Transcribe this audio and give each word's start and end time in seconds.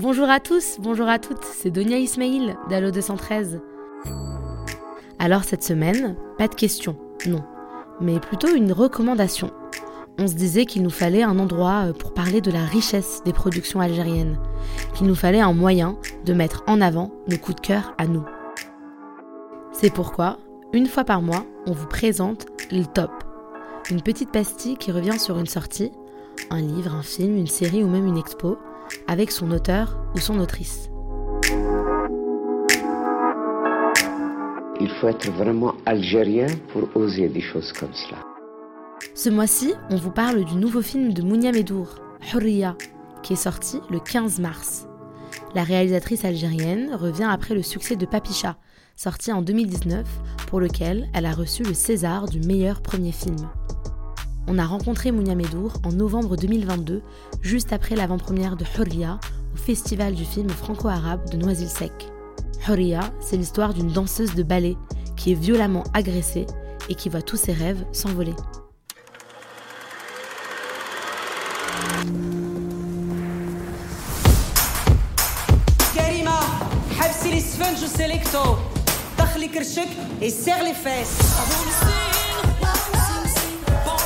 Bonjour 0.00 0.30
à 0.30 0.40
tous, 0.40 0.78
bonjour 0.80 1.08
à 1.08 1.18
toutes, 1.18 1.44
c'est 1.44 1.70
Donia 1.70 1.98
Ismail 1.98 2.56
d'Allo 2.70 2.90
213. 2.90 3.60
Alors 5.18 5.44
cette 5.44 5.62
semaine, 5.62 6.16
pas 6.38 6.48
de 6.48 6.54
questions, 6.54 6.96
non, 7.26 7.44
mais 8.00 8.18
plutôt 8.18 8.48
une 8.48 8.72
recommandation. 8.72 9.50
On 10.18 10.26
se 10.26 10.32
disait 10.32 10.64
qu'il 10.64 10.82
nous 10.82 10.88
fallait 10.88 11.22
un 11.22 11.38
endroit 11.38 11.88
euh, 11.88 11.92
pour 11.92 12.14
parler 12.14 12.40
de 12.40 12.50
la 12.50 12.64
richesse 12.64 13.20
des 13.26 13.34
productions 13.34 13.82
algériennes, 13.82 14.38
qu'il 14.94 15.06
nous 15.06 15.14
fallait 15.14 15.42
un 15.42 15.52
moyen 15.52 15.98
de 16.24 16.32
mettre 16.32 16.64
en 16.66 16.80
avant 16.80 17.12
nos 17.28 17.36
coups 17.36 17.56
de 17.56 17.66
cœur 17.66 17.92
à 17.98 18.06
nous. 18.06 18.24
C'est 19.72 19.92
pourquoi, 19.92 20.38
une 20.72 20.86
fois 20.86 21.04
par 21.04 21.20
mois, 21.20 21.44
on 21.66 21.72
vous 21.72 21.88
présente 21.88 22.46
le 22.72 22.84
top. 22.84 23.12
Une 23.90 24.00
petite 24.00 24.32
pastille 24.32 24.78
qui 24.78 24.92
revient 24.92 25.18
sur 25.18 25.38
une 25.38 25.44
sortie, 25.44 25.92
un 26.48 26.62
livre, 26.62 26.94
un 26.94 27.02
film, 27.02 27.36
une 27.36 27.46
série 27.46 27.84
ou 27.84 27.88
même 27.88 28.06
une 28.06 28.16
expo, 28.16 28.56
avec 29.06 29.30
son 29.30 29.50
auteur 29.50 29.98
ou 30.14 30.18
son 30.18 30.38
autrice. 30.38 30.90
Il 34.80 34.88
faut 35.00 35.08
être 35.08 35.30
vraiment 35.32 35.74
algérien 35.84 36.46
pour 36.72 36.88
oser 36.94 37.28
des 37.28 37.40
choses 37.40 37.72
comme 37.72 37.92
cela. 37.92 38.18
Ce 39.14 39.28
mois-ci, 39.28 39.74
on 39.90 39.96
vous 39.96 40.10
parle 40.10 40.44
du 40.44 40.54
nouveau 40.54 40.82
film 40.82 41.12
de 41.12 41.22
Mounia 41.22 41.52
Medour, 41.52 41.96
Hurriya, 42.32 42.76
qui 43.22 43.34
est 43.34 43.36
sorti 43.36 43.80
le 43.90 44.00
15 44.00 44.40
mars. 44.40 44.86
La 45.54 45.64
réalisatrice 45.64 46.24
algérienne 46.24 46.94
revient 46.94 47.28
après 47.30 47.54
le 47.54 47.62
succès 47.62 47.96
de 47.96 48.06
Papicha, 48.06 48.56
sorti 48.96 49.32
en 49.32 49.42
2019, 49.42 50.06
pour 50.46 50.60
lequel 50.60 51.08
elle 51.12 51.26
a 51.26 51.32
reçu 51.32 51.62
le 51.62 51.74
César 51.74 52.26
du 52.26 52.40
meilleur 52.40 52.82
premier 52.82 53.12
film. 53.12 53.36
On 54.47 54.59
a 54.59 54.65
rencontré 54.65 55.11
Mounia 55.11 55.33
Medour 55.35 55.73
en 55.83 55.91
novembre 55.91 56.37
2022, 56.37 57.01
juste 57.41 57.73
après 57.73 57.95
l'avant-première 57.95 58.55
de 58.55 58.65
Hurriya 58.77 59.19
au 59.53 59.57
Festival 59.57 60.13
du 60.13 60.23
film 60.23 60.49
franco-arabe 60.49 61.29
de 61.31 61.37
Noisy-le-Sec. 61.37 61.91
Hurriya, 62.67 63.01
c'est 63.19 63.37
l'histoire 63.37 63.73
d'une 63.73 63.91
danseuse 63.91 64.35
de 64.35 64.43
ballet 64.43 64.75
qui 65.15 65.31
est 65.31 65.35
violemment 65.35 65.83
agressée 65.93 66.45
et 66.89 66.95
qui 66.95 67.09
voit 67.09 67.21
tous 67.21 67.37
ses 67.37 67.53
rêves 67.53 67.83
s'envoler. 67.91 68.35
Karima, 75.95 76.39
حبسي 76.99 77.29
الاسفنج 77.29 77.83
وسيليكتو 77.83 78.55
دخلي 79.19 79.47
كرشك 79.47 79.89
et 80.21 80.29
serre 80.29 80.63
les 80.63 80.73
fesses. 80.73 82.08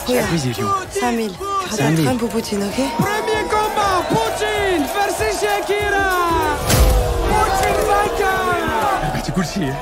Oui, 0.07 0.37
Zélion. 0.37 0.67
5000 0.91 1.31
5000. 1.71 2.07
هذا 2.07 2.17
pour 2.17 2.29
Poutine, 2.29 2.63
ok 2.63 2.79
Premier 2.97 3.43
combat, 3.53 4.03
Poutine 4.09 4.85
versus 4.95 5.39
Shakira. 5.41 6.09
Poutine 7.29 7.81
vainqueur. 7.89 9.13
بعتي 9.13 9.31
كل 9.31 9.45
شيء 9.45 9.73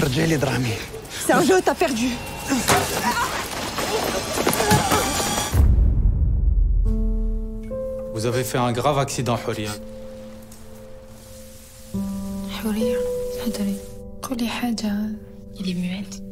رجع 0.00 0.24
لي 0.24 0.36
دراهمي 0.36 0.72
C'est 1.26 1.32
un 1.32 1.42
jeu, 1.42 1.60
t'as 1.64 1.74
perdu 1.74 2.08
Vous 8.14 8.26
avez 8.26 8.44
fait 8.44 8.58
un 8.58 8.72
grave 8.72 8.98
accident, 8.98 9.36
Huria. 9.46 9.70
حورية 12.62 12.96
تفضلي 13.46 13.76
قولي 14.22 14.48
حاجة 14.48 14.92
Il 15.56 15.68
est 15.70 15.74
muette. 15.74 16.22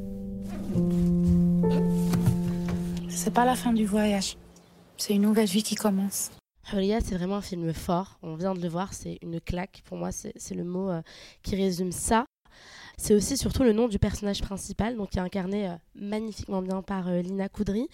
C'est 3.24 3.30
pas 3.30 3.46
la 3.46 3.56
fin 3.56 3.72
du 3.72 3.86
voyage. 3.86 4.36
C'est 4.98 5.14
une 5.14 5.22
nouvelle 5.22 5.46
vie 5.46 5.62
qui 5.62 5.76
commence. 5.76 6.32
Hurriya, 6.74 7.02
c'est 7.02 7.14
vraiment 7.14 7.36
un 7.36 7.42
film 7.44 7.72
fort. 7.72 8.18
On 8.24 8.34
vient 8.34 8.56
de 8.56 8.60
le 8.60 8.68
voir, 8.68 8.96
c'est 8.96 9.20
une 9.22 9.40
claque. 9.40 9.84
Pour 9.86 9.96
moi, 9.96 10.12
c'est 10.12 10.34
c'est 10.38 10.56
le 10.56 10.64
mot 10.64 10.90
euh, 10.90 11.04
qui 11.44 11.56
résume 11.56 11.92
ça. 11.92 12.26
C'est 13.04 13.16
aussi 13.16 13.36
surtout 13.36 13.64
le 13.64 13.74
nom 13.74 13.88
du 13.88 13.98
personnage 13.98 14.44
principal, 14.44 14.96
donc 14.96 15.10
qui 15.10 15.18
est 15.18 15.22
incarné 15.22 15.68
euh, 15.68 15.74
magnifiquement 15.96 16.62
bien 16.62 16.84
par 16.84 17.08
euh, 17.08 17.24
Lina 17.24 17.50
Koudry. 17.50 17.90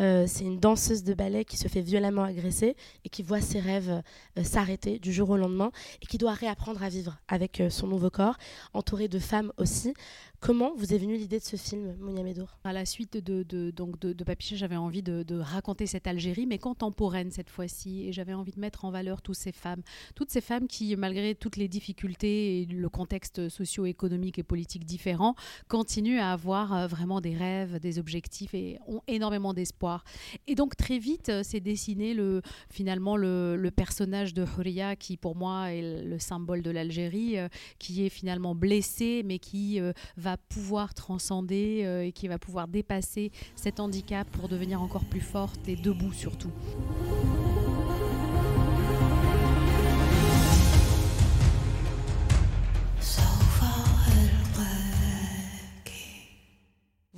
Euh, 0.00 0.26
c'est 0.26 0.44
une 0.44 0.60
danseuse 0.60 1.02
de 1.02 1.14
ballet 1.14 1.46
qui 1.46 1.56
se 1.56 1.66
fait 1.66 1.80
violemment 1.80 2.24
agresser 2.24 2.76
et 3.06 3.08
qui 3.08 3.22
voit 3.22 3.40
ses 3.40 3.58
rêves 3.58 4.02
s'arrêter 4.42 4.98
du 4.98 5.14
jour 5.14 5.30
au 5.30 5.38
lendemain 5.38 5.72
et 6.02 6.06
qui 6.06 6.18
doit 6.18 6.34
réapprendre 6.34 6.82
à 6.82 6.90
vivre 6.90 7.16
avec 7.26 7.62
son 7.70 7.86
nouveau 7.86 8.10
corps, 8.10 8.36
entourée 8.74 9.08
de 9.08 9.18
femmes 9.18 9.50
aussi. 9.56 9.94
Comment 10.40 10.72
vous 10.74 10.94
est 10.94 10.96
venue 10.96 11.18
l'idée 11.18 11.38
de 11.38 11.44
ce 11.44 11.56
film, 11.56 11.94
Mounia 12.00 12.22
Medour 12.22 12.56
À 12.64 12.72
la 12.72 12.86
suite 12.86 13.18
de, 13.18 13.70
donc 13.72 13.98
de, 14.00 14.14
de 14.14 14.24
Papicha, 14.24 14.56
j'avais 14.56 14.76
envie 14.76 15.02
de, 15.02 15.22
de 15.22 15.38
raconter 15.38 15.86
cette 15.86 16.06
Algérie, 16.06 16.46
mais 16.46 16.56
contemporaine 16.56 17.30
cette 17.30 17.50
fois-ci. 17.50 18.08
Et 18.08 18.12
j'avais 18.14 18.32
envie 18.32 18.52
de 18.52 18.58
mettre 18.58 18.86
en 18.86 18.90
valeur 18.90 19.20
toutes 19.20 19.36
ces 19.36 19.52
femmes. 19.52 19.82
Toutes 20.14 20.30
ces 20.30 20.40
femmes 20.40 20.66
qui, 20.66 20.96
malgré 20.96 21.34
toutes 21.34 21.56
les 21.56 21.68
difficultés 21.68 22.62
et 22.62 22.64
le 22.64 22.88
contexte 22.88 23.50
socio-économique 23.50 24.38
et 24.38 24.42
politique 24.50 24.84
différent, 24.84 25.36
continuent 25.68 26.18
à 26.18 26.32
avoir 26.32 26.74
euh, 26.74 26.86
vraiment 26.88 27.20
des 27.20 27.36
rêves, 27.36 27.78
des 27.78 28.00
objectifs 28.00 28.52
et 28.52 28.80
ont 28.88 29.00
énormément 29.06 29.54
d'espoir. 29.54 30.02
Et 30.48 30.56
donc 30.56 30.74
très 30.74 30.98
vite, 30.98 31.28
euh, 31.28 31.44
s'est 31.44 31.60
dessiné 31.60 32.14
le, 32.14 32.42
finalement 32.68 33.16
le, 33.16 33.70
personnage 33.70 34.34
de 34.34 34.42
Houria, 34.42 34.96
qui 34.96 35.16
pour 35.16 35.36
moi 35.36 35.70
est 35.70 36.02
le 36.02 36.18
symbole 36.18 36.62
de 36.62 36.72
l'Algérie, 36.72 37.38
euh, 37.38 37.46
qui 37.78 38.04
est 38.04 38.08
finalement 38.08 38.56
blessé, 38.56 39.22
mais 39.24 39.38
qui 39.38 39.78
va 40.16 40.36
pouvoir 40.36 40.94
transcender 40.94 42.04
et 42.06 42.12
qui 42.12 42.26
va 42.26 42.38
pouvoir 42.38 42.66
dépasser 42.66 43.30
cet 43.54 43.78
handicap 43.78 44.28
pour 44.32 44.48
devenir 44.48 44.82
encore 44.82 45.04
plus 45.04 45.20
forte 45.20 45.68
et 45.68 45.76
debout 45.76 46.12
surtout. 46.12 46.50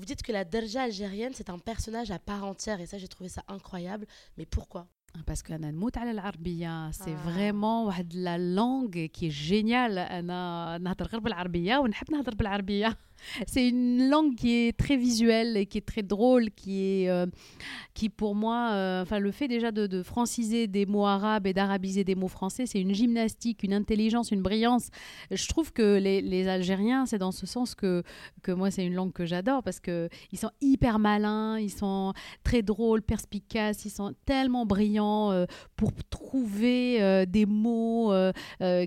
Vous 0.01 0.05
dites 0.05 0.21
que 0.21 0.31
la 0.31 0.43
Derja 0.43 0.83
algérienne, 0.83 1.33
c'est 1.33 1.49
un 1.49 1.57
personnage 1.57 2.11
à 2.11 2.19
part 2.19 2.43
entière, 2.45 2.79
et 2.81 2.85
ça, 2.85 2.97
j'ai 2.99 3.07
trouvé 3.07 3.29
ça 3.29 3.43
incroyable. 3.47 4.05
Mais 4.37 4.45
pourquoi 4.45 4.87
Parce 5.25 5.41
que 5.41 5.53
نموت 5.53 5.97
على 5.97 6.11
العربية 6.11 6.91
c'est 6.91 7.15
Ah. 7.15 7.27
vraiment 7.29 7.85
واحد 7.87 8.13
la 8.13 8.37
langue 8.37 9.07
qui 9.11 9.27
est 9.27 9.49
géniale 9.49 9.97
أنا 9.97 10.77
نهضر 10.81 11.05
غير 11.07 11.19
بالعربية 11.19 11.77
ونحب 11.77 12.11
نهضر 12.11 12.35
بالعربية 12.35 12.97
c'est 13.46 13.68
une 13.68 14.08
langue 14.08 14.34
qui 14.34 14.52
est 14.52 14.76
très 14.76 14.96
visuelle 14.96 15.56
et 15.56 15.66
qui 15.66 15.78
est 15.78 15.86
très 15.86 16.02
drôle 16.02 16.50
qui 16.50 16.84
est 16.84 17.10
euh, 17.10 17.26
qui 17.94 18.08
pour 18.08 18.34
moi 18.34 18.70
euh, 18.72 19.04
le 19.18 19.30
fait 19.30 19.48
déjà 19.48 19.70
de, 19.70 20.02
franciser 20.02 20.66
des 20.66 20.86
mots 20.86 21.06
arabes 21.06 21.46
et 21.46 21.52
d'arabiser 21.52 22.04
des 22.04 22.14
mots 22.14 22.28
français 22.28 22.66
c'est 22.66 22.80
une 22.80 22.94
gymnastique 22.94 23.62
une 23.62 23.74
intelligence 23.74 24.30
une 24.30 24.42
brillance. 24.42 24.88
Je 25.30 25.48
trouve 25.48 25.72
que 25.72 25.98
les, 25.98 26.48
Algériens 26.48 27.06
c'est 27.06 27.18
dans 27.18 27.32
ce 27.32 27.46
sens 27.46 27.74
que 27.74 28.02
que 28.42 28.52
moi 28.52 28.70
c'est 28.70 28.84
une 28.84 28.94
langue 28.94 29.12
que 29.12 29.24
j'adore 29.24 29.62
parce 29.62 29.80
que 29.80 30.08
ils 30.32 30.38
sont 30.38 30.50
hyper 30.60 30.98
malins 30.98 31.58
ils 31.58 31.70
sont 31.70 32.12
très 32.42 32.62
drôles, 32.62 33.02
perspicaces, 33.02 33.84
ils 33.84 33.90
sont 33.90 34.14
tellement 34.24 34.66
brillants 34.66 35.30
euh, 35.30 35.46
pour 35.76 35.92
trouver 36.10 37.26
des 37.26 37.46
mots 37.46 38.12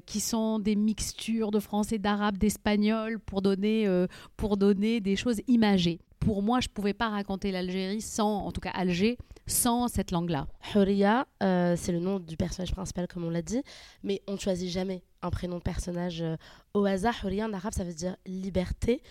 qui 0.06 0.20
sont 0.20 0.60
des 0.60 0.76
mixtures 0.76 1.52
de 1.52 1.60
français, 1.60 1.98
d'arabe, 1.98 2.38
d'espagnol 2.38 3.20
pour 3.20 3.42
donner, 3.42 3.88
pour 4.38 4.58
donner 4.58 5.00
des 5.02 5.16
choses 5.16 5.42
imagées. 5.48 6.00
Pour 6.20 6.42
moi, 6.42 6.60
je 6.60 6.68
ne 6.68 6.74
pouvais 6.74 6.94
pas 6.94 7.10
raconter 7.10 7.52
l'Algérie 7.52 8.02
sans, 8.02 8.46
en 8.46 8.52
tout 8.52 8.62
cas 8.62 8.72
Alger, 8.72 9.18
sans 9.48 9.88
cette 9.88 10.12
langue-là. 10.12 10.48
Hurriya, 10.74 11.28
euh, 11.44 11.76
c'est 11.78 11.92
le 11.92 12.00
nom 12.00 12.20
du 12.20 12.36
personnage 12.36 12.72
principal, 12.72 13.08
comme 13.08 13.26
on 13.26 13.30
l'a 13.30 13.44
dit, 13.44 13.62
mais 14.04 14.22
on 14.28 14.34
ne 14.34 14.40
choisit 14.40 14.70
jamais 14.70 15.04
un 15.22 15.30
prénom 15.30 15.58
de 15.58 15.64
personnage 15.64 16.22
euh, 16.22 16.36
au 16.74 16.86
hasard. 16.86 17.16
Hurriya 17.24 17.46
en 17.46 17.54
arabe, 17.54 17.74
ça 17.74 17.84
veut 17.84 17.94
dire 17.94 18.16
liberté. 18.26 19.04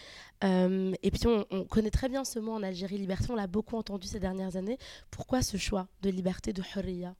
Euh, 0.42 0.92
et 1.02 1.10
puis, 1.10 1.26
on, 1.26 1.44
on 1.50 1.64
connaît 1.64 1.90
très 1.90 2.08
bien 2.08 2.24
ce 2.24 2.38
mot 2.40 2.52
en 2.52 2.62
Algérie, 2.62 2.98
liberté. 2.98 3.26
On 3.30 3.36
l'a 3.36 3.46
beaucoup 3.46 3.76
entendu 3.76 4.08
ces 4.08 4.18
dernières 4.18 4.56
années. 4.56 4.78
Pourquoi 5.10 5.42
ce 5.42 5.56
choix 5.56 5.86
de 6.02 6.10
liberté 6.10 6.52
de 6.52 6.62
Hurriya 6.74 7.14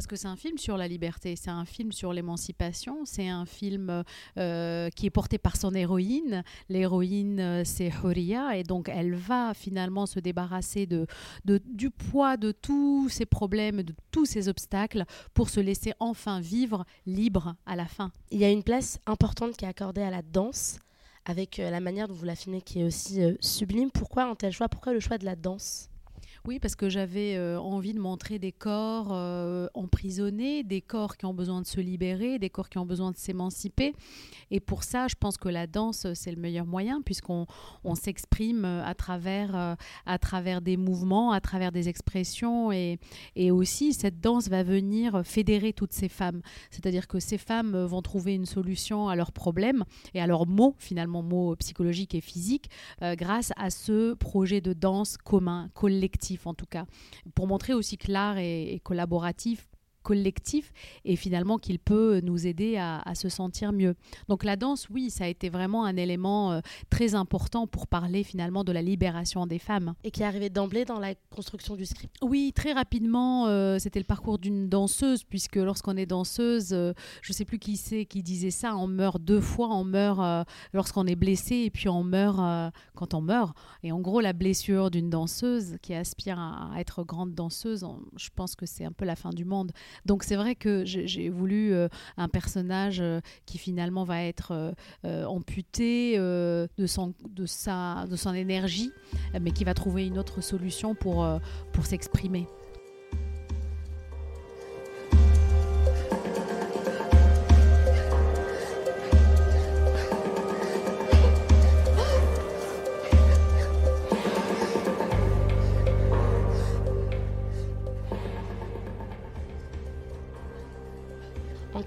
Parce 0.00 0.06
que 0.06 0.16
c'est 0.16 0.28
un 0.28 0.36
film 0.36 0.56
sur 0.56 0.78
la 0.78 0.88
liberté, 0.88 1.36
c'est 1.36 1.50
un 1.50 1.66
film 1.66 1.92
sur 1.92 2.14
l'émancipation, 2.14 3.04
c'est 3.04 3.28
un 3.28 3.44
film 3.44 4.02
euh, 4.38 4.88
qui 4.96 5.04
est 5.04 5.10
porté 5.10 5.36
par 5.36 5.58
son 5.58 5.74
héroïne. 5.74 6.42
L'héroïne, 6.70 7.38
euh, 7.38 7.64
c'est 7.66 7.92
Houria, 8.02 8.56
et 8.56 8.62
donc 8.62 8.88
elle 8.88 9.14
va 9.14 9.52
finalement 9.52 10.06
se 10.06 10.18
débarrasser 10.18 10.86
de, 10.86 11.06
du 11.44 11.90
poids 11.90 12.38
de 12.38 12.50
tous 12.50 13.10
ses 13.10 13.26
problèmes, 13.26 13.82
de 13.82 13.92
tous 14.10 14.24
ses 14.24 14.48
obstacles, 14.48 15.04
pour 15.34 15.50
se 15.50 15.60
laisser 15.60 15.92
enfin 16.00 16.40
vivre 16.40 16.86
libre 17.04 17.54
à 17.66 17.76
la 17.76 17.84
fin. 17.84 18.10
Il 18.30 18.38
y 18.38 18.46
a 18.46 18.50
une 18.50 18.62
place 18.62 19.00
importante 19.04 19.54
qui 19.58 19.66
est 19.66 19.68
accordée 19.68 20.00
à 20.00 20.08
la 20.08 20.22
danse, 20.22 20.78
avec 21.26 21.58
euh, 21.58 21.68
la 21.68 21.80
manière 21.80 22.08
dont 22.08 22.14
vous 22.14 22.24
la 22.24 22.36
filmez 22.36 22.62
qui 22.62 22.80
est 22.80 22.84
aussi 22.84 23.22
euh, 23.22 23.34
sublime. 23.40 23.90
Pourquoi 23.90 24.24
un 24.24 24.34
tel 24.34 24.50
choix? 24.50 24.70
Pourquoi 24.70 24.94
le 24.94 25.00
choix 25.00 25.18
de 25.18 25.26
la 25.26 25.36
danse? 25.36 25.89
Oui, 26.46 26.58
parce 26.58 26.74
que 26.74 26.88
j'avais 26.88 27.36
euh, 27.36 27.60
envie 27.60 27.92
de 27.92 28.00
montrer 28.00 28.38
des 28.38 28.52
corps 28.52 29.08
euh, 29.12 29.68
emprisonnés, 29.74 30.62
des 30.62 30.80
corps 30.80 31.16
qui 31.16 31.26
ont 31.26 31.34
besoin 31.34 31.60
de 31.60 31.66
se 31.66 31.80
libérer, 31.80 32.38
des 32.38 32.50
corps 32.50 32.68
qui 32.68 32.78
ont 32.78 32.86
besoin 32.86 33.10
de 33.10 33.16
s'émanciper. 33.16 33.94
Et 34.50 34.60
pour 34.60 34.82
ça, 34.82 35.06
je 35.08 35.14
pense 35.18 35.36
que 35.36 35.48
la 35.48 35.66
danse, 35.66 36.06
c'est 36.14 36.30
le 36.30 36.40
meilleur 36.40 36.66
moyen, 36.66 37.02
puisqu'on 37.02 37.46
on 37.84 37.94
s'exprime 37.94 38.64
à 38.64 38.94
travers, 38.94 39.54
euh, 39.54 39.74
à 40.06 40.18
travers 40.18 40.60
des 40.62 40.76
mouvements, 40.76 41.32
à 41.32 41.40
travers 41.40 41.72
des 41.72 41.88
expressions. 41.88 42.72
Et, 42.72 42.98
et 43.36 43.50
aussi, 43.50 43.92
cette 43.92 44.20
danse 44.20 44.48
va 44.48 44.62
venir 44.62 45.22
fédérer 45.24 45.72
toutes 45.72 45.92
ces 45.92 46.08
femmes. 46.08 46.40
C'est-à-dire 46.70 47.06
que 47.06 47.20
ces 47.20 47.38
femmes 47.38 47.76
vont 47.84 48.02
trouver 48.02 48.34
une 48.34 48.46
solution 48.46 49.08
à 49.08 49.16
leurs 49.16 49.32
problèmes 49.32 49.84
et 50.14 50.20
à 50.20 50.26
leurs 50.26 50.46
maux, 50.46 50.74
finalement, 50.78 51.22
mots 51.22 51.54
psychologiques 51.56 52.14
et 52.14 52.20
physiques, 52.20 52.70
euh, 53.02 53.14
grâce 53.14 53.52
à 53.56 53.70
ce 53.70 54.14
projet 54.14 54.60
de 54.60 54.72
danse 54.72 55.16
commun, 55.16 55.68
collectif 55.74 56.29
en 56.44 56.54
tout 56.54 56.66
cas, 56.66 56.86
pour 57.34 57.46
montrer 57.46 57.74
aussi 57.74 57.98
que 57.98 58.10
l'art 58.10 58.38
est, 58.38 58.80
collaboratif 58.82 59.68
collectif 60.02 60.72
et 61.04 61.16
finalement 61.16 61.58
qu'il 61.58 61.78
peut 61.78 62.20
nous 62.22 62.46
aider 62.46 62.76
à, 62.76 63.00
à, 63.00 63.14
se 63.14 63.28
sentir 63.28 63.72
mieux. 63.72 63.94
Donc 64.28 64.44
la 64.44 64.56
danse, 64.56 64.88
oui, 64.90 65.10
ça 65.10 65.24
a 65.24 65.26
été 65.28 65.48
vraiment 65.48 65.84
un 65.84 65.96
élément 65.96 66.52
euh, 66.52 66.60
très 66.88 67.14
important 67.14 67.66
pour 67.66 67.86
parler 67.86 68.24
finalement 68.24 68.64
de 68.64 68.72
la 68.72 68.82
libération 68.82 69.46
des 69.46 69.58
femmes. 69.58 69.94
Et 70.04 70.10
qui 70.10 70.22
est 70.22 70.26
arrivé 70.26 70.50
d'emblée 70.50 70.84
dans 70.84 70.98
la 70.98 71.14
construction 71.30 71.76
du 71.76 71.86
script 71.86 72.16
Oui, 72.22 72.52
très 72.54 72.72
rapidement, 72.72 73.46
euh, 73.46 73.78
c'était 73.78 74.00
le 74.00 74.04
parcours 74.04 74.38
d'une 74.38 74.68
danseuse, 74.68 75.24
puisque 75.24 75.56
lorsqu'on 75.56 75.96
est 75.96 76.06
danseuse, 76.06 76.72
euh, 76.72 76.92
je 77.22 77.32
ne 77.32 77.34
sais 77.34 77.44
plus 77.44 77.58
qui 77.58 77.76
c'est 77.76 78.04
qui 78.04 78.22
disait 78.22 78.50
ça, 78.50 78.76
on 78.76 78.86
meurt 78.86 79.20
deux 79.20 79.40
fois, 79.40 79.68
on 79.68 79.84
meurt 79.84 80.46
lorsqu'on 80.72 81.06
est 81.06 81.16
blessé 81.16 81.56
et 81.56 81.70
puis 81.70 81.88
on 81.88 82.02
meurt 82.02 82.72
quand 82.94 83.14
on 83.14 83.20
meurt. 83.20 83.56
Et 83.82 83.92
en 83.92 84.00
gros, 84.00 84.20
la 84.20 84.32
blessure 84.32 84.90
d'une 84.90 85.10
danseuse 85.10 85.76
qui 85.82 85.94
aspire 85.94 86.38
à, 86.38 86.74
à 86.74 86.80
être 86.80 87.04
grande 87.04 87.34
danseuse, 87.34 87.84
on, 87.84 88.00
je 88.16 88.28
pense 88.34 88.56
que 88.56 88.66
c'est 88.66 88.84
un 88.84 88.92
peu 88.92 89.04
la 89.04 89.16
fin 89.16 89.30
du 89.30 89.44
monde. 89.44 89.72
Donc 90.06 90.24
c'est 90.24 90.36
vrai 90.36 90.54
que 90.54 90.84
j'ai 90.84 91.28
voulu 91.28 91.72
euh, 91.72 91.88
un 92.16 92.28
personnage 92.28 93.00
euh, 93.00 93.20
qui 93.46 93.58
finalement 93.58 94.04
va 94.04 94.22
être 94.22 94.74
euh, 95.04 95.24
amputé 95.24 96.16
de, 96.18 96.68
son, 96.86 97.14
énergie, 98.34 98.92
mais 99.40 99.50
qui 99.50 99.64
va 99.64 99.74
trouver 99.74 100.06
une 100.06 100.18
autre 100.18 100.40
solution 100.40 100.94
pour 100.94 101.26
s'exprimer. 101.84 102.46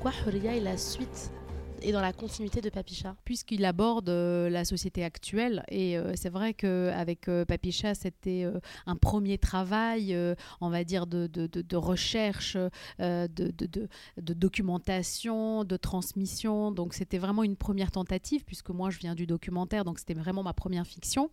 Quoi 0.04 0.12
Huria 0.28 0.54
est 0.54 0.60
la 0.60 0.76
suite 0.76 1.32
et 1.84 1.92
dans 1.92 2.02
la 2.02 2.14
continuité 2.14 2.62
de 2.62 2.70
Papicha 2.70 3.16
Puisqu'il 3.26 3.66
aborde 3.66 4.10
euh, 4.10 4.50
la 4.50 4.66
société 4.66 5.04
actuelle, 5.04 5.64
et 5.70 5.98
euh, 5.98 6.14
c'est 6.16 6.30
vrai 6.30 6.54
qu'avec 6.54 7.28
euh, 7.28 7.46
Papicha, 7.46 7.94
c'était 7.94 8.48
un 8.86 8.96
premier 8.96 9.38
travail, 9.38 10.18
on 10.62 10.70
va 10.70 10.84
dire, 10.84 11.08
de, 11.08 11.76
recherche, 11.76 12.58
de, 13.00 13.88
documentation, 14.18 15.64
de 15.64 15.78
transmission. 15.78 16.72
Donc 16.72 16.94
c'était 16.94 17.18
vraiment 17.18 17.44
une 17.44 17.56
première 17.56 17.92
tentative, 17.92 18.44
puisque 18.46 18.70
moi 18.70 18.90
je 18.90 19.00
viens 19.00 19.16
du 19.16 19.28
documentaire, 19.28 19.84
donc 19.84 20.00
c'était 20.00 20.14
vraiment 20.14 20.44
ma 20.44 20.54
première 20.54 20.88
fiction. 20.88 21.30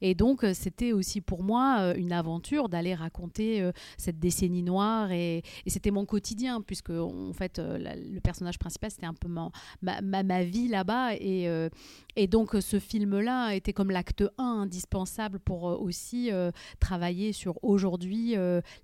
Et 0.00 0.14
donc 0.14 0.44
c'était 0.54 0.92
aussi 0.92 1.20
pour 1.20 1.42
moi 1.42 1.94
une 1.96 2.12
aventure 2.12 2.68
d'aller 2.68 2.94
raconter 2.94 3.70
cette 3.98 4.18
décennie 4.18 4.62
noire, 4.62 5.12
et, 5.12 5.42
c'était 5.66 5.90
mon 5.90 6.04
quotidien, 6.04 6.60
puisque 6.60 6.90
en 6.90 7.32
fait 7.32 7.60
le 7.60 8.20
personnage 8.20 8.58
principal, 8.58 8.90
c'était 8.90 9.06
un 9.06 9.14
peu 9.14 9.28
ma, 9.28 9.50
ma, 9.82 9.89
ma, 10.02 10.42
vie 10.42 10.68
là-bas. 10.68 11.14
Et, 11.14 11.48
euh, 11.48 11.68
et 12.16 12.26
donc 12.26 12.56
ce 12.60 12.78
film-là 12.78 13.54
était 13.54 13.72
comme 13.72 13.90
l'acte 13.90 14.24
1 14.38 14.44
indispensable 14.44 15.38
pour 15.38 15.68
euh, 15.68 15.76
aussi 15.76 16.32
euh, 16.32 16.50
travailler 16.80 17.32
sur 17.32 17.58
aujourd'hui 17.62 18.36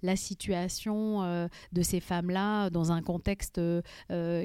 la 0.02 0.16
situation 0.16 1.48
de 1.72 1.82
ces 1.82 2.00
femmes-là 2.00 2.70
dans 2.70 2.92
un 2.92 3.02
contexte 3.02 3.60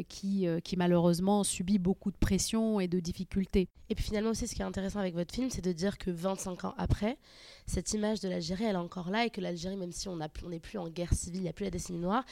qui, 0.07 0.47
qui 0.63 0.77
malheureusement 0.77 1.43
subit 1.43 1.79
beaucoup 1.79 2.11
de 2.11 2.17
pression 2.17 2.79
et 2.79 2.87
de 2.87 2.99
difficultés. 2.99 3.67
Et 3.89 3.95
puis 3.95 4.05
finalement 4.05 4.31
aussi, 4.31 4.47
ce 4.47 4.55
qui 4.55 4.61
est 4.61 4.65
intéressant 4.65 4.99
avec 4.99 5.15
votre 5.15 5.33
film, 5.33 5.49
c'est 5.49 5.63
de 5.63 5.71
dire 5.71 5.97
que 5.97 6.11
25 6.11 6.65
ans 6.65 6.75
après, 6.77 7.17
cette 7.65 7.93
image 7.93 8.19
de 8.21 8.29
l'Algérie, 8.29 8.65
elle 8.65 8.75
est 8.75 8.79
encore 8.79 9.09
là 9.09 9.25
et 9.25 9.29
que 9.29 9.41
l'Algérie, 9.41 9.77
même 9.77 9.91
si 9.91 10.07
on 10.07 10.17
n'est 10.17 10.59
plus 10.59 10.77
en 10.77 10.89
guerre 10.89 11.13
civile, 11.13 11.41
il 11.41 11.43
n'y 11.43 11.49
a 11.49 11.53
plus 11.53 11.65
la 11.65 11.71
décennie 11.71 11.99
noire, 11.99 12.23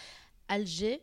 Alger, 0.47 1.01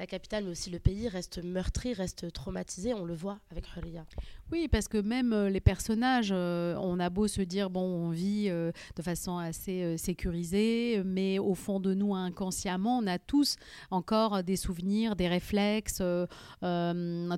la 0.00 0.06
capitale, 0.06 0.44
mais 0.44 0.50
aussi 0.50 0.70
le 0.70 0.80
pays, 0.80 1.08
reste 1.08 1.42
meurtri, 1.44 1.92
reste 1.92 2.32
traumatisé. 2.32 2.94
On 2.94 3.04
le 3.04 3.14
voit 3.14 3.38
avec 3.52 3.64
Huria. 3.76 4.04
Oui, 4.50 4.66
parce 4.66 4.88
que 4.88 4.98
même 4.98 5.32
euh, 5.32 5.48
les 5.48 5.60
personnages, 5.60 6.30
euh, 6.32 6.74
on 6.80 6.98
a 6.98 7.10
beau 7.10 7.28
se 7.28 7.42
dire, 7.42 7.70
bon, 7.70 7.82
on 7.82 8.10
vit 8.10 8.46
euh, 8.48 8.72
de 8.96 9.02
façon 9.02 9.38
assez 9.38 9.96
sécurisée, 9.96 11.00
mais 11.04 11.38
au 11.38 11.54
fond 11.54 11.78
de 11.78 11.94
nous, 11.94 12.14
inconsciemment, 12.14 12.98
on 12.98 13.06
a 13.06 13.18
tous 13.20 13.56
encore 13.92 14.42
des 14.42 14.56
souvenirs, 14.56 15.14
des 15.14 15.28
réflexes. 15.28 16.02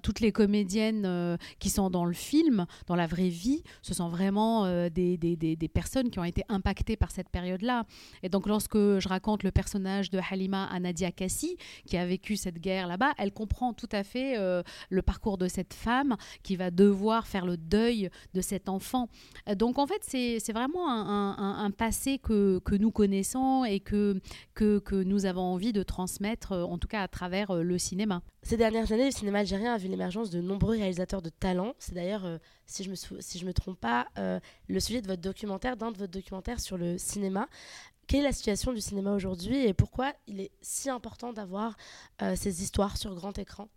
toutes 0.02 0.20
les 0.20 0.32
comédiennes 0.32 1.38
qui 1.59 1.69
sont 1.69 1.91
dans 1.91 2.05
le 2.05 2.12
film, 2.12 2.67
dans 2.87 2.97
la 2.97 3.06
vraie 3.06 3.29
vie, 3.29 3.62
ce 3.82 3.93
sont 3.93 4.09
vraiment 4.09 4.88
des, 4.88 5.17
des, 5.17 5.37
des, 5.37 5.69
personnes 5.69 6.11
qui 6.11 6.19
ont 6.19 6.25
été 6.25 6.43
impactées 6.49 6.97
par 6.97 7.11
cette 7.11 7.29
période-là. 7.29 7.85
Et 8.23 8.29
donc, 8.29 8.47
lorsque 8.47 8.76
je 8.76 9.09
raconte 9.09 9.43
le 9.43 9.50
personnage 9.50 10.11
de 10.11 10.20
Halima 10.31 10.67
à 10.67 10.79
Nadia 10.81 11.11
Kassi, 11.11 11.56
qui 11.87 11.97
a 11.97 12.06
vécu 12.06 12.37
cette 12.46 12.60
guerre 12.60 12.87
là-bas, 12.87 13.12
elle 13.19 13.32
comprend 13.32 13.72
tout 13.72 13.88
à 13.90 14.04
fait 14.04 14.38
euh, 14.38 14.62
le 14.88 15.02
parcours 15.02 15.37
de 15.37 15.48
cette 15.48 15.75
femme 15.75 16.16
qui 16.44 16.54
va 16.54 16.70
devoir 16.70 17.26
faire 17.26 17.44
le 17.44 17.56
deuil 17.56 18.08
de 18.34 18.40
cet 18.40 18.69
enfant. 18.69 19.08
Donc 19.56 19.78
en 19.78 19.87
fait, 19.88 20.00
c'est 20.04 20.52
vraiment 20.52 20.88
un, 20.88 21.70
passé 21.72 22.19
que, 22.19 22.60
nous 22.76 22.93
connaissons 22.93 23.64
et 23.64 23.81
que, 23.81 24.20
que, 24.54 25.02
nous 25.02 25.26
avons 25.26 25.43
envie 25.43 25.72
de 25.72 25.82
transmettre, 25.82 26.52
euh, 26.52 26.62
en 26.62 26.78
tout 26.78 26.88
cas 26.88 27.02
à 27.02 27.08
travers 27.08 27.50
euh, 27.50 27.62
le 27.62 27.78
cinéma. 27.78 28.22
Ces 28.43 28.56
dernières 28.56 28.92
années, 28.92 29.06
le 29.06 29.10
cinéma 29.10 29.40
algérien 29.40 29.75
a 29.75 29.78
vu 29.78 29.88
l'émergence 29.88 30.31
de 30.31 30.40
nombreux 30.40 30.76
réalisateurs 30.76 31.22
de 31.22 31.31
talent. 31.31 31.75
C'est 31.81 31.94
d'ailleurs, 31.94 32.38
si 32.64 32.84
je 32.84 32.90
me 32.90 32.94
sou- 32.94 33.16
si 33.19 33.44
me 33.44 33.52
trompe 33.52 33.81
pas, 33.81 34.06
le 34.69 34.78
sujet 34.81 35.02
de 35.02 35.08
votre 35.08 35.20
documentaire, 35.20 35.76
d'un 35.76 35.90
de 35.90 35.99
votre 35.99 36.12
documentaire 36.12 36.60
sur 36.60 36.78
le 36.78 36.96
cinéma. 36.96 37.49
Quelle 38.06 38.20
est 38.20 38.25
la 38.25 38.32
situation 38.32 38.73
du 38.73 38.81
cinéma 38.81 39.12
aujourd'hui 39.12 39.67
et 39.67 39.75
pourquoi 39.75 40.12
il 40.29 40.41
est 40.41 40.53
si 40.62 40.88
important 40.88 41.32
d'avoir 41.32 41.76
euh, 42.23 42.37
ces 42.37 42.62
histoires 42.62 42.97
sur 42.97 43.14
grand 43.17 43.37
écran 43.37 43.69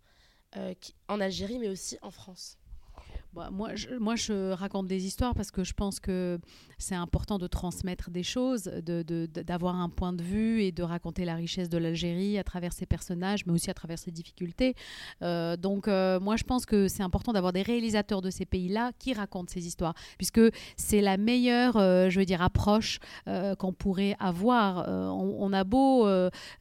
euh, 0.56 0.72
en 1.08 1.20
Algérie, 1.20 1.58
mais 1.58 1.68
aussi 1.68 1.98
en 2.00 2.12
France? 2.12 2.59
Bah, 3.32 3.48
moi, 3.52 3.76
je, 3.76 3.94
moi, 3.94 4.16
je 4.16 4.50
raconte 4.52 4.88
des 4.88 5.06
histoires 5.06 5.36
parce 5.36 5.52
que 5.52 5.62
je 5.62 5.72
pense 5.72 6.00
que 6.00 6.40
c'est 6.78 6.96
important 6.96 7.38
de 7.38 7.46
transmettre 7.46 8.10
des 8.10 8.24
choses, 8.24 8.64
de- 8.64 9.02
de- 9.02 9.28
de- 9.32 9.42
d'avoir 9.42 9.76
un 9.76 9.88
point 9.88 10.12
de 10.12 10.22
vue 10.22 10.62
et 10.64 10.72
de 10.72 10.82
raconter 10.82 11.24
la 11.24 11.36
richesse 11.36 11.68
de 11.68 11.78
l'Algérie 11.78 12.38
à 12.38 12.44
travers 12.44 12.72
ses 12.72 12.86
personnages, 12.86 13.46
mais 13.46 13.52
aussi 13.52 13.70
à 13.70 13.74
travers 13.74 14.00
ses 14.00 14.10
difficultés. 14.10 14.74
Euh, 15.22 15.56
donc, 15.56 15.86
euh, 15.86 16.18
moi, 16.18 16.34
je 16.34 16.42
pense 16.42 16.66
que 16.66 16.88
c'est 16.88 17.04
important 17.04 17.32
d'avoir 17.32 17.52
des 17.52 17.62
réalisateurs 17.62 18.20
de 18.20 18.30
ces 18.30 18.46
pays-là 18.46 18.90
qui 18.98 19.12
racontent 19.12 19.52
ces 19.52 19.64
histoires, 19.64 19.94
puisque 20.16 20.40
c'est 20.76 21.00
la 21.00 21.16
meilleure, 21.16 21.76
euh, 21.76 22.10
je 22.10 22.18
veux 22.18 22.26
dire, 22.26 22.42
approche 22.42 22.98
qu'on 23.58 23.72
pourrait 23.72 24.16
avoir. 24.18 24.88
On, 24.88 25.52
a 25.52 25.62
beau 25.64 26.04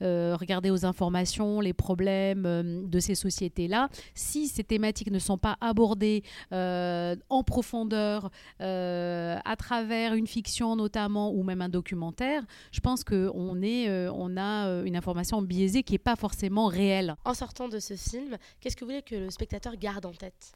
regarder 0.01 0.69
aux 0.69 0.85
informations 0.85 1.61
les 1.61 1.73
problèmes 1.73 2.87
de 2.87 2.99
ces 2.99 3.15
sociétés-là, 3.15 3.89
si 4.13 4.47
ces 4.47 4.63
thématiques 4.63 5.11
ne 5.11 5.19
sont 5.19 5.37
pas 5.37 5.57
abordées 5.61 6.23
euh, 6.59 7.15
en 7.29 7.43
profondeur 7.43 8.29
euh, 8.61 9.37
à 9.45 9.55
travers 9.55 10.13
une 10.13 10.27
fiction 10.27 10.75
notamment 10.75 11.31
ou 11.31 11.43
même 11.43 11.61
un 11.61 11.69
documentaire, 11.69 12.43
je 12.71 12.79
pense 12.79 13.03
qu'on 13.03 13.55
euh, 13.63 14.37
a 14.37 14.81
une 14.85 14.95
information 14.95 15.41
biaisée 15.41 15.83
qui 15.83 15.93
n'est 15.93 15.99
pas 15.99 16.15
forcément 16.15 16.67
réelle. 16.67 17.15
En 17.25 17.33
sortant 17.33 17.69
de 17.69 17.79
ce 17.79 17.95
film, 17.95 18.37
qu'est-ce 18.59 18.75
que 18.75 18.83
vous 18.83 18.91
voulez 18.91 19.01
que 19.01 19.15
le 19.15 19.29
spectateur 19.29 19.75
garde 19.75 20.05
en 20.05 20.11
tête? 20.11 20.53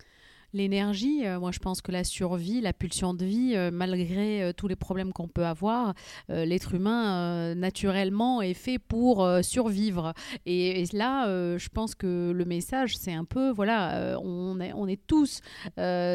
L'énergie, 0.54 1.26
euh, 1.26 1.40
moi 1.40 1.52
je 1.52 1.58
pense 1.58 1.82
que 1.82 1.92
la 1.92 2.04
survie, 2.04 2.62
la 2.62 2.74
pulsion 2.74 3.16
de 3.16 3.26
vie, 3.26 3.54
euh, 3.56 3.72
malgré 3.74 4.44
euh, 4.44 4.54
tous 4.54 4.68
les 4.68 4.76
problèmes 4.76 5.12
qu'on 5.12 5.28
peut 5.28 5.46
avoir, 5.46 5.96
l'être 6.30 6.76
humain 6.76 7.56
naturellement 7.56 8.42
est 8.42 8.54
fait 8.54 8.78
pour 8.78 9.28
survivre. 9.42 10.14
Et, 10.46 10.86
là, 10.94 11.28
je 11.58 11.70
pense 11.70 11.96
que 11.96 12.32
le 12.32 12.46
message, 12.46 12.98
c'est 12.98 13.14
un 13.14 13.26
peu, 13.26 13.50
voilà, 13.50 14.18
on, 14.22 14.60
est, 14.60 14.74
on 14.74 14.88
est 14.88 15.02
tous 15.08 15.42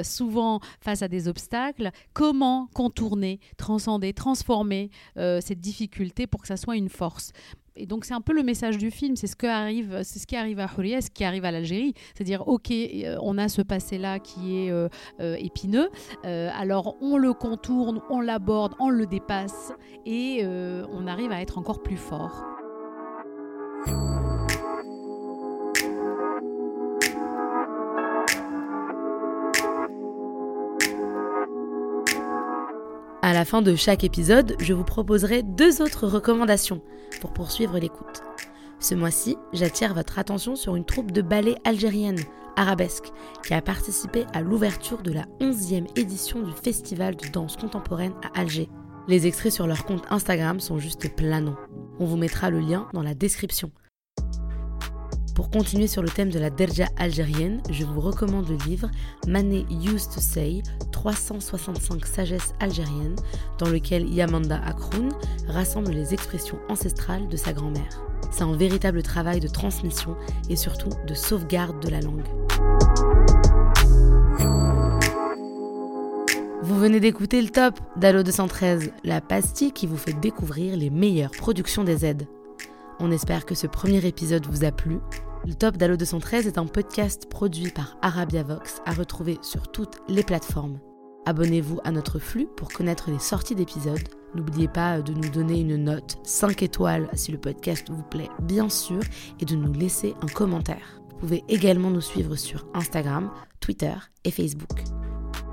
souvent 0.03 0.61
face 0.81 1.03
à 1.03 1.09
des 1.09 1.29
obstacles. 1.29 1.91
Comment 2.13 2.69
contourner, 2.75 3.41
transcender, 3.57 4.13
transformer 4.13 4.91
cette 5.17 5.61
difficulté 5.61 6.27
pour 6.27 6.43
que 6.43 6.49
ça 6.49 6.57
soit 6.57 6.77
une 6.77 6.89
force? 6.89 7.33
Et 7.79 7.87
donc 7.87 8.05
c'est 8.05 8.15
un 8.15 8.21
peu 8.21 8.33
le 8.33 8.43
message 8.43 8.77
du 8.77 8.91
film, 8.91 9.15
c'est 9.15 9.29
ce, 9.29 9.37
qui 9.37 9.47
arrive 9.47 10.61
à 10.61 10.67
Houria, 10.77 11.01
ce 11.01 11.11
qui 11.11 11.25
arrive 11.25 11.45
à 11.45 11.53
l'Algérie. 11.53 11.95
C'est-à-dire, 12.15 12.47
ok, 12.49 12.71
euh, 12.73 13.17
on 13.23 13.39
a 13.39 13.49
ce 13.49 13.63
passé-là 13.63 14.19
qui 14.19 14.59
est 14.59 14.71
euh, 14.71 14.89
euh, 15.21 15.37
épineux, 15.39 15.89
alors 16.25 16.97
on 17.01 17.17
le 17.17 17.33
contourne, 17.33 18.01
on 18.11 18.21
l'aborde, 18.21 18.75
on 18.81 18.91
le 18.91 19.07
dépasse, 19.07 19.73
et 20.05 20.45
on 20.45 21.07
arrive 21.07 21.31
à 21.31 21.41
être 21.41 21.59
encore 21.59 21.83
plus 21.83 21.97
fort. 21.97 22.48
À 33.21 33.33
la 33.33 33.45
fin 33.45 33.63
de 33.63 33.75
chaque 33.75 34.05
épisode, 34.05 34.55
je 34.61 34.73
vous 34.73 34.85
proposerai 34.85 35.43
deux 35.43 35.83
autres 35.83 36.07
recommandations 36.07 36.83
pour 37.21 37.33
poursuivre 37.33 37.77
l'écoute. 37.79 38.23
Ce 38.79 38.95
mois-ci, 38.95 39.37
j'attire 39.53 39.93
votre 39.93 40.21
attention 40.21 40.55
sur 40.55 40.77
une 40.77 40.85
troupe 40.85 41.11
de 41.11 41.21
ballet 41.21 41.57
algérienne, 41.65 42.21
Arabesque, 42.55 43.11
qui 43.45 43.55
a 43.55 43.61
participé 43.61 44.25
à 44.35 44.41
l'ouverture 44.41 45.03
de 45.03 45.13
la 45.13 45.25
11e 45.41 45.89
édition 45.99 46.43
du 46.43 46.53
Festival 46.53 47.17
de 47.17 47.27
danse 47.27 47.57
contemporaine 47.57 48.15
à 48.23 48.41
Alger. 48.41 48.69
Les 49.09 49.27
extraits 49.27 49.53
sur 49.53 49.67
leur 49.67 49.85
compte 49.85 50.05
Instagram 50.11 50.61
sont 50.61 50.79
juste 50.79 51.13
planants. 51.17 51.57
On 51.99 52.05
vous 52.05 52.17
mettra 52.17 52.51
le 52.51 52.61
lien 52.61 52.87
dans 52.93 53.03
la 53.03 53.15
description. 53.15 53.73
Pour 55.39 55.51
continuer 55.51 55.87
sur 55.87 56.03
le 56.03 56.09
thème 56.09 56.31
de 56.31 56.41
la 56.41 56.51
derja 56.51 56.87
algérienne, 56.97 57.63
je 57.71 57.85
vous 57.85 58.01
recommande 58.01 58.49
le 58.49 58.57
livre 58.67 58.91
Mané 59.29 59.65
Used 59.71 60.11
to 60.13 60.21
Say 60.21 60.65
365 60.91 62.05
sagesses 62.07 62.55
algériennes, 62.59 63.15
dans 63.57 63.69
lequel 63.69 64.13
Yamanda 64.13 64.61
Akroun 64.65 65.11
rassemble 65.47 65.93
les 65.93 66.13
expressions 66.13 66.59
ancestrales 66.69 67.29
de 67.29 67.37
sa 67.37 67.53
grand-mère. 67.53 68.03
C'est 68.33 68.43
un 68.43 68.57
véritable 68.57 69.01
travail 69.05 69.39
de 69.39 69.47
transmission 69.47 70.17
et 70.51 70.57
surtout 70.57 70.91
de 71.07 71.15
sauvegarde 71.15 71.81
de 71.81 71.89
la 71.89 72.01
langue. 72.01 72.27
Vous 76.65 76.81
venez 76.81 76.99
d'écouter 76.99 77.41
le 77.41 77.51
top 77.51 77.79
d'Allo 77.95 78.25
213, 78.25 78.91
la 79.05 79.21
pastille 79.21 79.71
qui 79.71 79.87
vous 79.87 79.97
fait 79.97 80.19
découvrir 80.19 80.77
les 80.77 80.91
meilleures 80.91 81.31
productions 81.31 81.85
des 81.85 82.05
aides. 82.05 82.27
On 82.99 83.13
espère 83.13 83.47
que 83.47 83.55
ce 83.55 83.69
premier 83.69 84.05
épisode 84.05 84.45
vous 84.47 84.65
a 84.65 84.73
plu 84.73 84.99
le 85.49 85.55
Top 85.55 85.79
d'Allo 85.79 85.97
213 85.97 86.47
est 86.47 86.59
un 86.59 86.67
podcast 86.67 87.27
produit 87.31 87.71
par 87.71 87.97
Arabia 88.03 88.43
Vox 88.43 88.83
à 88.85 88.93
retrouver 88.93 89.39
sur 89.41 89.73
toutes 89.73 89.97
les 90.07 90.23
plateformes. 90.23 90.79
Abonnez-vous 91.25 91.81
à 91.85 91.91
notre 91.91 92.19
flux 92.19 92.47
pour 92.55 92.69
connaître 92.69 93.11
les 93.11 93.19
sorties 93.19 93.55
d'épisodes. 93.55 94.09
N'oubliez 94.35 94.69
pas 94.69 95.01
de 95.01 95.15
nous 95.15 95.31
donner 95.31 95.61
une 95.61 95.77
note 95.77 96.19
5 96.23 96.63
étoiles 96.63 97.09
si 97.15 97.33
le 97.33 97.39
podcast 97.39 97.89
vous 97.89 98.03
plaît, 98.03 98.29
bien 98.43 98.69
sûr, 98.69 99.01
et 99.41 99.47
de 99.47 99.57
nous 99.57 99.73
laisser 99.73 100.15
un 100.21 100.27
commentaire. 100.27 101.01
Vous 101.09 101.17
pouvez 101.17 101.45
également 101.49 101.91
nous 101.91 102.03
suivre 102.03 102.37
sur 102.37 102.67
Instagram, 102.75 103.31
Twitter 103.59 103.95
et 104.25 104.31
Facebook. 104.31 104.85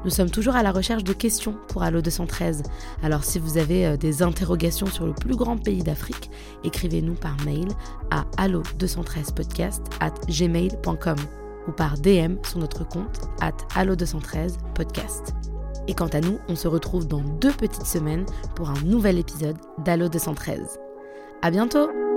Nous 0.06 0.12
sommes 0.12 0.30
toujours 0.30 0.56
à 0.56 0.62
la 0.62 0.72
recherche 0.72 1.04
de 1.04 1.14
questions 1.14 1.56
pour 1.68 1.82
Allo 1.82 2.00
213. 2.00 2.62
Alors 3.02 3.24
si 3.24 3.40
vous 3.40 3.58
avez 3.58 3.88
euh, 3.88 3.98
des 3.98 4.22
interrogations 4.22 4.86
sur 4.86 5.08
le 5.08 5.14
plus 5.14 5.36
grand 5.36 5.58
pays 5.58 5.82
d'Afrique, 5.82 6.30
écrivez-nous 6.64 7.16
par 7.16 7.36
mail 7.44 7.68
à 8.12 8.24
allo213podcast 8.38 9.82
at 10.00 10.14
gmail.com 10.30 11.18
ou 11.68 11.72
par 11.72 11.98
DM 11.98 12.36
sur 12.44 12.60
notre 12.60 12.88
compte 12.88 13.22
at 13.42 13.58
allo213podcast. 13.76 15.34
Et 15.88 15.96
quant 15.96 16.08
à 16.08 16.22
nous, 16.22 16.38
on 16.50 16.56
se 16.56 16.68
retrouve 16.68 17.08
dans 17.08 17.22
deux 17.22 17.54
petites 17.54 17.88
semaines 17.88 18.28
pour 18.56 18.70
un 18.70 18.80
nouvel 18.84 19.18
épisode 19.18 19.58
d'Allo 19.84 20.08
213. 20.08 20.80
À 21.42 21.50
bientôt! 21.50 22.15